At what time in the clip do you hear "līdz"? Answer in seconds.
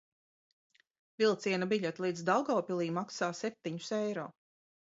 2.05-2.25